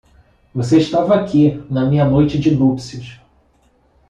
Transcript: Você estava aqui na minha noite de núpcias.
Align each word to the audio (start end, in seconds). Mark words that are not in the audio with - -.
Você 0.51 0.79
estava 0.79 1.13
aqui 1.13 1.63
na 1.69 1.85
minha 1.85 2.03
noite 2.03 2.39
de 2.39 2.49
núpcias. 2.55 3.21